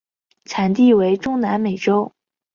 [0.45, 2.11] 产地为中南美洲。